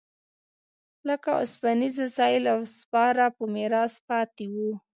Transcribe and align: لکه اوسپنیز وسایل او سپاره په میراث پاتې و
لکه 1.07 1.29
اوسپنیز 1.41 1.95
وسایل 2.05 2.43
او 2.53 2.59
سپاره 2.79 3.25
په 3.37 3.43
میراث 3.53 3.93
پاتې 4.07 4.45
و 4.53 4.57